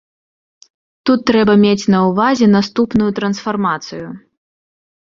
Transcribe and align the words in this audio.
Тут 1.09 1.19
трэба 1.31 1.53
мець 1.65 1.87
на 1.97 2.01
ўвазе 2.07 2.49
наступную 2.57 3.11
трансфармацыю. 3.23 4.07